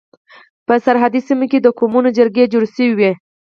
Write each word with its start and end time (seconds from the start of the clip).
په 0.67 0.73
سرحدي 0.85 1.21
سيمو 1.27 1.45
کي 1.51 1.57
د 1.61 1.67
قومونو 1.79 2.09
جرګي 2.17 2.45
جوړي 2.53 2.69
سي. 2.75 2.87